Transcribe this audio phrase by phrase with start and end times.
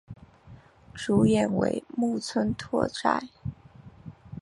[0.95, 3.21] 主演为木村拓哉。